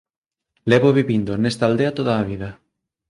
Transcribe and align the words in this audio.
Levo 0.71 0.89
vivindo 0.99 1.31
nesta 1.35 1.63
aldea 1.69 1.95
toda 1.97 2.13
a 2.17 2.27
vida. 2.31 2.49